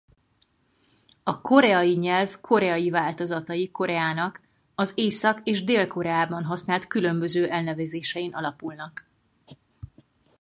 A 1.23 1.41
koreai 1.41 1.95
nyelv 1.97 2.39
koreai 2.41 2.89
változatai 2.89 3.71
Koreának 3.71 4.41
az 4.75 4.91
Észak- 4.95 5.41
és 5.47 5.63
Dél-Koreában 5.63 6.43
használt 6.43 6.87
különböző 6.87 7.49
elnevezésein 7.49 8.33
alapulnak. 8.33 9.09